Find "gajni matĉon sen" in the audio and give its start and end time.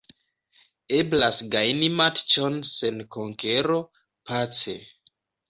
1.55-2.99